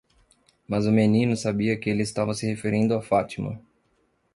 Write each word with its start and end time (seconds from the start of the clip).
Mas 0.67 0.87
o 0.87 0.91
menino 0.91 1.37
sabia 1.37 1.77
que 1.79 1.87
ele 1.87 2.01
estava 2.01 2.33
se 2.33 2.47
referindo 2.47 2.95
a 2.95 3.03
Fátima. 3.03 3.61